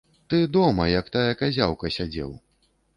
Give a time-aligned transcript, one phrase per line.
[0.33, 2.37] Ты дома, як тая казяўка, сядзеў.